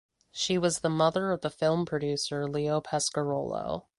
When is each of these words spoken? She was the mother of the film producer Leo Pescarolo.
She 0.31 0.57
was 0.57 0.79
the 0.79 0.89
mother 0.89 1.31
of 1.31 1.41
the 1.41 1.51
film 1.51 1.85
producer 1.85 2.47
Leo 2.47 2.81
Pescarolo. 2.81 3.85